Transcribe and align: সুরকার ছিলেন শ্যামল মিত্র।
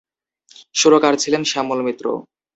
সুরকার 0.75 1.13
ছিলেন 1.15 1.41
শ্যামল 1.43 1.79
মিত্র। 1.87 2.05